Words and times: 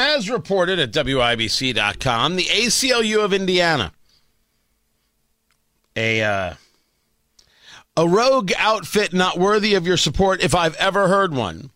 As 0.00 0.30
reported 0.30 0.78
at 0.78 0.92
WIBC.com, 0.92 2.36
the 2.36 2.44
ACLU 2.44 3.22
of 3.22 3.34
Indiana, 3.34 3.92
a 5.94 6.22
uh, 6.22 6.54
a 7.98 8.08
rogue 8.08 8.50
outfit 8.56 9.12
not 9.12 9.38
worthy 9.38 9.74
of 9.74 9.86
your 9.86 9.98
support 9.98 10.42
if 10.42 10.54
I've 10.54 10.74
ever 10.76 11.08
heard 11.08 11.34
one, 11.34 11.70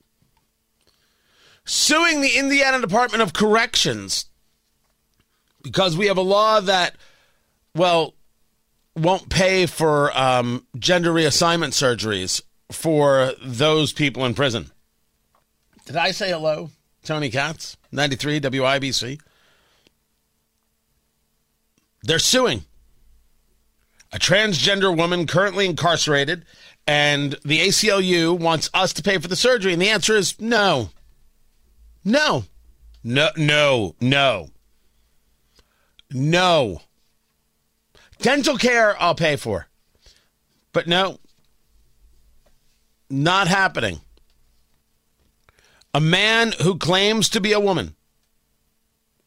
suing 1.67 2.23
the 2.23 2.39
Indiana 2.39 2.81
Department 2.81 3.23
of 3.23 3.34
Corrections 3.34 4.25
because 5.61 5.95
we 5.95 6.06
have 6.06 6.17
a 6.17 6.23
law 6.23 6.61
that, 6.61 6.97
well, 7.75 8.15
won't 8.97 9.29
pay 9.29 9.67
for 9.67 10.17
um, 10.19 10.67
gender 10.79 11.12
reassignment 11.12 11.75
surgeries 11.75 12.41
for 12.73 13.34
those 13.45 13.93
people 13.93 14.25
in 14.25 14.33
prison. 14.33 14.70
Did 15.84 15.97
I 15.97 16.12
say 16.12 16.31
hello? 16.31 16.70
Tony 17.05 17.31
Katz, 17.31 17.77
93 17.93 18.41
WIBC. 18.41 19.21
They're 22.03 22.19
suing 22.19 22.65
a 24.12 24.19
transgender 24.19 24.97
woman 24.97 25.27
currently 25.27 25.67
incarcerated, 25.67 26.45
and 26.87 27.33
the 27.45 27.61
ACLU 27.61 28.39
wants 28.39 28.70
us 28.75 28.93
to 28.95 29.03
pay 29.03 29.19
for 29.19 29.28
the 29.28 29.37
surgery. 29.37 29.73
And 29.73 29.83
the 29.83 29.91
answer 29.91 30.17
is 30.17 30.41
no. 30.41 30.91
No. 32.05 32.45
No, 33.03 33.31
no, 33.37 33.95
no. 34.00 34.50
No. 36.11 36.81
Dental 38.19 38.56
care, 38.56 39.00
I'll 39.00 39.15
pay 39.15 39.37
for. 39.37 39.69
But 40.73 40.87
no, 40.87 41.19
not 43.11 43.48
happening. 43.48 44.00
A 45.95 46.00
man 46.00 46.53
who 46.61 46.77
claims 46.77 47.28
to 47.31 47.41
be 47.41 47.53
a 47.53 47.61
woman. 47.61 47.95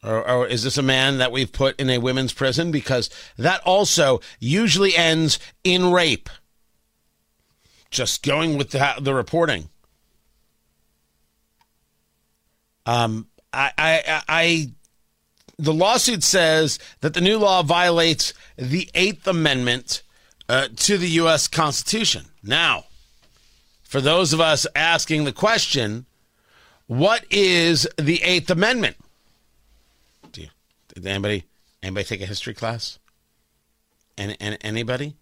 Or, 0.04 0.28
or, 0.28 0.46
is 0.46 0.62
this 0.62 0.78
a 0.78 0.82
man 0.82 1.18
that 1.18 1.32
we've 1.32 1.50
put 1.50 1.80
in 1.80 1.90
a 1.90 1.98
women's 1.98 2.32
prison? 2.32 2.70
Because 2.70 3.10
that 3.36 3.60
also 3.62 4.20
usually 4.38 4.94
ends 4.94 5.40
in 5.64 5.90
rape. 5.90 6.30
Just 7.90 8.22
going 8.22 8.56
with 8.56 8.70
the, 8.70 8.94
the 9.00 9.14
reporting. 9.14 9.70
Um, 12.86 13.26
I, 13.52 13.72
I, 13.76 14.22
I, 14.28 14.72
the 15.58 15.74
lawsuit 15.74 16.22
says 16.22 16.78
that 17.00 17.14
the 17.14 17.20
new 17.20 17.38
law 17.38 17.62
violates 17.62 18.32
the 18.56 18.88
Eighth 18.94 19.26
Amendment 19.26 20.02
uh, 20.48 20.68
to 20.76 20.96
the 20.96 21.08
U.S. 21.10 21.48
Constitution. 21.48 22.26
Now, 22.42 22.84
for 23.82 24.00
those 24.00 24.32
of 24.32 24.40
us 24.40 24.66
asking 24.76 25.24
the 25.24 25.32
question, 25.32 26.06
what 26.88 27.24
is 27.30 27.86
the 27.96 28.22
Eighth 28.22 28.50
Amendment? 28.50 28.96
Do 30.32 30.40
you, 30.40 30.48
did 30.92 31.06
anybody 31.06 31.44
anybody 31.82 32.04
take 32.04 32.20
a 32.20 32.26
history 32.26 32.54
class? 32.54 32.98
And, 34.16 34.36
and 34.40 34.58
anybody? 34.62 35.14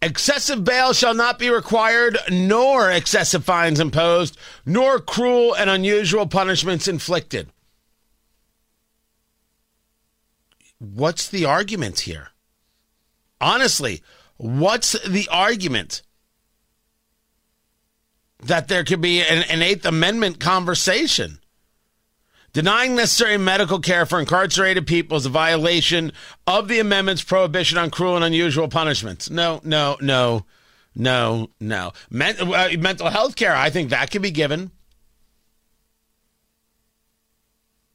Excessive 0.00 0.62
bail 0.64 0.92
shall 0.92 1.14
not 1.14 1.38
be 1.38 1.50
required, 1.50 2.16
nor 2.30 2.90
excessive 2.90 3.44
fines 3.44 3.80
imposed, 3.80 4.38
nor 4.64 5.00
cruel 5.00 5.54
and 5.54 5.68
unusual 5.68 6.26
punishments 6.26 6.86
inflicted. 6.86 7.48
What's 10.78 11.28
the 11.28 11.46
argument 11.46 12.00
here? 12.00 12.28
Honestly, 13.40 14.02
what's 14.36 14.92
the 15.06 15.28
argument? 15.30 16.02
That 18.46 18.68
there 18.68 18.84
could 18.84 19.00
be 19.00 19.22
an, 19.22 19.42
an 19.44 19.62
Eighth 19.62 19.84
Amendment 19.84 20.40
conversation. 20.40 21.40
Denying 22.52 22.94
necessary 22.94 23.36
medical 23.36 23.80
care 23.80 24.06
for 24.06 24.18
incarcerated 24.18 24.86
people 24.86 25.18
is 25.18 25.26
a 25.26 25.30
violation 25.30 26.12
of 26.46 26.68
the 26.68 26.78
amendment's 26.78 27.22
prohibition 27.22 27.76
on 27.76 27.90
cruel 27.90 28.16
and 28.16 28.24
unusual 28.24 28.68
punishments. 28.68 29.28
No, 29.28 29.60
no, 29.62 29.98
no, 30.00 30.46
no, 30.94 31.50
no. 31.60 31.92
Men- 32.08 32.40
uh, 32.40 32.70
mental 32.78 33.10
health 33.10 33.36
care, 33.36 33.54
I 33.54 33.68
think 33.68 33.90
that 33.90 34.10
could 34.10 34.22
be 34.22 34.30
given. 34.30 34.70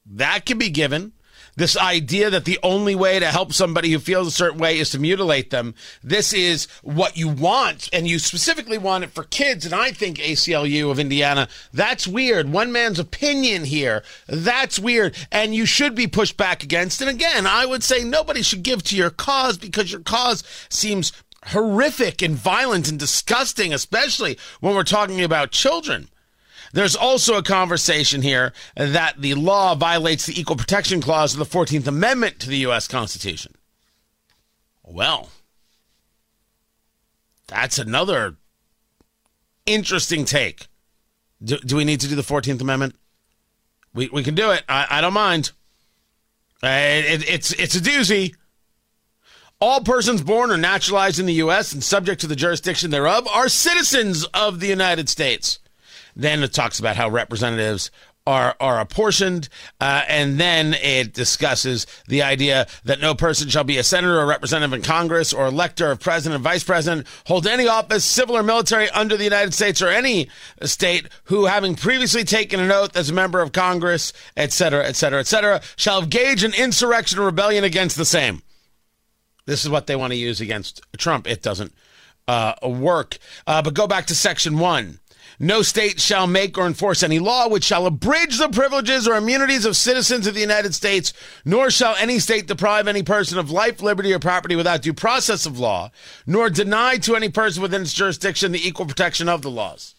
That 0.06 0.45
could 0.45 0.59
be 0.59 0.69
given 0.69 1.13
this 1.61 1.77
idea 1.77 2.31
that 2.31 2.45
the 2.45 2.57
only 2.63 2.95
way 2.95 3.19
to 3.19 3.27
help 3.27 3.53
somebody 3.53 3.91
who 3.91 3.99
feels 3.99 4.27
a 4.27 4.31
certain 4.31 4.57
way 4.57 4.79
is 4.79 4.89
to 4.89 4.99
mutilate 4.99 5.51
them. 5.51 5.75
This 6.03 6.33
is 6.33 6.66
what 6.81 7.16
you 7.16 7.29
want, 7.29 7.88
and 7.94 8.07
you 8.07 8.17
specifically 8.17 8.79
want 8.79 9.03
it 9.03 9.11
for 9.11 9.25
kids. 9.25 9.63
And 9.63 9.75
I 9.75 9.91
think 9.91 10.17
ACLU 10.17 10.89
of 10.89 10.97
Indiana, 10.97 11.47
that's 11.72 12.07
weird. 12.07 12.51
One 12.51 12.72
man's 12.72 12.97
opinion 12.97 13.66
here, 13.66 14.03
that's 14.27 14.79
weird. 14.79 15.16
And 15.31 15.53
you 15.53 15.67
should 15.67 15.94
be 15.94 16.07
pushed 16.07 16.35
back 16.35 16.63
against. 16.63 16.99
And 16.99 17.11
again, 17.11 17.45
I 17.45 17.67
would 17.67 17.83
say 17.83 18.03
nobody 18.03 18.41
should 18.41 18.63
give 18.63 18.81
to 18.85 18.95
your 18.95 19.11
cause 19.11 19.59
because 19.59 19.91
your 19.91 20.01
cause 20.01 20.43
seems 20.67 21.13
horrific 21.49 22.23
and 22.23 22.35
violent 22.35 22.89
and 22.89 22.97
disgusting, 22.97 23.72
especially 23.72 24.39
when 24.61 24.73
we're 24.73 24.83
talking 24.83 25.22
about 25.23 25.51
children. 25.51 26.07
There's 26.74 26.96
also 26.96 27.36
a 27.36 27.44
conversation 27.44 28.22
here 28.22 28.54
that 28.76 29.16
the 29.20 29.34
law 29.36 29.76
violates 29.76 30.26
the 30.26 30.40
Equal 30.40 30.56
Protection 30.56 31.02
Clause 31.02 31.34
of 31.34 31.40
the 31.40 31.58
14th 31.58 31.88
Amendment 31.88 32.40
to 32.40 32.50
the 32.50 32.58
U.S. 32.59 32.88
Constitution. 32.88 33.56
Well, 34.84 35.30
that's 37.48 37.78
another 37.78 38.38
interesting 39.66 40.26
take. 40.26 40.68
Do, 41.44 41.58
do 41.58 41.76
we 41.76 41.86
need 41.86 42.00
to 42.02 42.08
do 42.08 42.16
the 42.16 42.22
14th 42.22 42.62
Amendment? 42.62 42.96
We, 43.94 44.08
we 44.09 44.24
can 44.24 44.36
do 44.36 44.52
it. 44.52 44.64
I, 44.70 44.88
I 44.90 45.02
don't 45.02 45.14
mind. 45.14 45.52
Uh, 46.64 46.68
it, 46.70 47.30
it's, 47.30 47.52
it's 47.53 47.76
a 47.76 47.80
doozy. 47.80 48.36
All 49.59 49.82
persons 49.82 50.22
born 50.22 50.52
or 50.52 50.58
naturalized 50.58 51.20
in 51.20 51.26
the 51.26 51.34
U.S. 51.34 51.74
and 51.74 51.84
subject 51.84 52.22
to 52.22 52.28
the 52.28 52.36
jurisdiction 52.36 52.90
thereof 52.90 53.28
are 53.28 53.50
citizens 53.50 54.24
of 54.26 54.59
the 54.59 54.68
United 54.68 55.09
States. 55.09 55.59
Then 56.16 56.44
it 56.44 56.53
talks 56.53 56.79
about 56.79 56.95
how 56.95 57.09
representatives 57.09 57.91
are 58.27 58.55
are 58.59 58.79
apportioned, 58.79 59.49
uh, 59.79 60.03
and 60.07 60.39
then 60.39 60.75
it 60.75 61.13
discusses 61.13 61.88
the 62.07 62.22
idea 62.22 62.67
that 62.83 62.99
no 62.99 63.16
person 63.16 63.49
shall 63.49 63.63
be 63.63 63.77
a 63.77 63.83
senator 63.83 64.19
or 64.19 64.27
representative 64.27 64.73
in 64.73 64.81
Congress 64.81 65.33
or 65.33 65.47
elector 65.47 65.89
of 65.89 65.99
president 65.99 66.39
or 66.39 66.44
vice 66.44 66.63
president, 66.63 67.07
hold 67.25 67.47
any 67.47 67.67
office, 67.67 68.05
civil 68.05 68.38
or 68.38 68.44
military, 68.44 68.89
under 68.91 69.17
the 69.17 69.23
United 69.23 69.53
States 69.53 69.81
or 69.81 69.88
any 69.88 70.29
state 70.63 71.07
who, 71.25 71.45
having 71.45 71.75
previously 71.75 72.23
taken 72.23 72.59
an 72.59 72.72
oath 72.72 72.95
as 72.95 73.09
a 73.09 73.13
member 73.13 73.41
of 73.41 73.51
Congress, 73.51 74.13
etc., 74.38 74.85
etc., 74.85 75.19
etc., 75.19 75.61
shall 75.75 76.03
engage 76.03 76.43
in 76.43 76.53
insurrection 76.53 77.17
or 77.17 77.25
rebellion 77.25 77.63
against 77.63 77.97
the 77.97 78.05
same. 78.05 78.43
This 79.47 79.63
is 79.63 79.69
what 79.69 79.88
they 79.88 79.95
want 79.95 80.13
to 80.13 80.17
use 80.17 80.39
against 80.39 80.81
Trump. 80.97 81.28
It 81.28 81.41
doesn't 81.41 81.73
uh, 82.28 82.53
work. 82.63 83.17
Uh, 83.47 83.61
but 83.63 83.73
go 83.73 83.88
back 83.88 84.05
to 84.07 84.16
section 84.16 84.59
one. 84.59 84.99
No 85.44 85.63
state 85.63 86.00
shall 86.00 86.28
make 86.28 86.56
or 86.56 86.68
enforce 86.68 87.02
any 87.02 87.18
law 87.18 87.47
which 87.47 87.63
shall 87.63 87.88
abridge 87.88 88.38
the 88.38 88.50
privileges 88.50 89.07
or 89.07 89.16
immunities 89.16 89.66
of 89.66 89.75
citizens 89.75 90.28
of 90.28 90.35
the 90.35 90.40
United 90.40 90.76
States, 90.76 91.14
nor 91.43 91.72
shall 91.72 91.96
any 91.96 92.20
state 92.20 92.46
deprive 92.46 92.88
any 92.88 93.02
person 93.02 93.40
of 93.40 93.49
life, 93.49 93.82
liberty, 93.82 94.14
or 94.14 94.20
property 94.20 94.55
without 94.55 94.84
due 94.84 94.93
process 94.93 95.47
of 95.47 95.58
law, 95.58 95.90
nor 96.28 96.52
deny 96.52 96.99
to 96.99 97.16
any 97.16 97.28
person 97.28 97.64
within 97.64 97.82
its 97.82 97.91
jurisdiction 97.91 98.52
the 98.52 98.67
equal 98.67 98.85
protection 98.85 99.28
of 99.28 99.41
the 99.41 99.49
laws. 99.49 99.96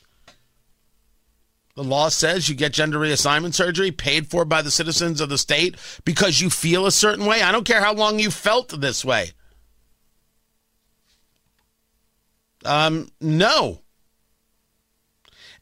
The 1.74 1.82
law 1.82 2.08
says 2.08 2.48
you 2.48 2.54
get 2.54 2.72
gender 2.72 3.00
reassignment 3.00 3.54
surgery 3.54 3.90
paid 3.90 4.28
for 4.28 4.44
by 4.44 4.62
the 4.62 4.70
citizens 4.70 5.20
of 5.20 5.28
the 5.28 5.38
state 5.38 5.74
because 6.04 6.40
you 6.40 6.50
feel 6.50 6.86
a 6.86 6.92
certain 6.92 7.26
way. 7.26 7.42
I 7.42 7.50
don't 7.50 7.66
care 7.66 7.82
how 7.82 7.94
long 7.94 8.20
you 8.20 8.30
felt 8.30 8.80
this 8.80 9.04
way. 9.04 9.32
Um, 12.64 13.10
no. 13.20 13.81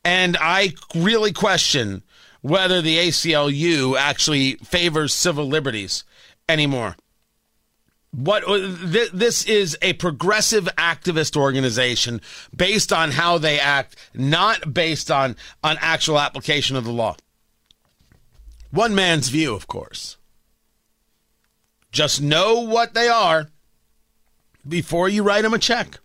And 0.05 0.37
I 0.41 0.75
really 0.95 1.33
question 1.33 2.03
whether 2.43 2.81
the 2.81 2.99
ACLU 2.99 3.99
actually 3.99 4.55
favors 4.57 5.15
civil 5.15 5.47
liberties 5.47 6.05
anymore. 6.49 6.97
What 8.13 8.43
uh, 8.43 8.59
this 9.13 9.45
is 9.45 9.79
a 9.83 9.93
progressive 9.93 10.65
activist 10.77 11.37
organization 11.37 12.21
based 12.55 12.93
on 12.93 13.13
how 13.13 13.39
they 13.39 13.61
act, 13.61 13.95
not 14.15 14.75
based 14.75 15.13
on 15.13 15.37
on 15.63 15.77
actual 15.81 16.19
application 16.19 16.75
of 16.75 16.85
the 16.85 16.91
law. 16.91 17.15
One 18.73 18.97
man's 18.97 19.29
view, 19.29 19.55
of 19.55 19.69
course. 19.69 20.17
Just 21.93 22.21
know 22.21 22.61
what 22.61 22.95
they 22.95 23.09
are 23.09 23.49
before 24.67 25.09
you 25.09 25.23
write 25.23 25.43
them 25.43 25.55
a 25.55 25.59
check. 25.59 25.99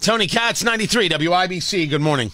Tony 0.00 0.26
Katz, 0.26 0.62
93 0.62 1.08
WIBC. 1.08 1.88
Good 1.88 2.02
morning. 2.02 2.32